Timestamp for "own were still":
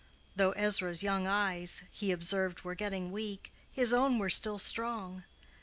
3.93-4.57